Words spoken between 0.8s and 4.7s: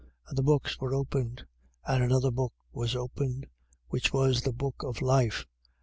opened: and another book was opened, which was the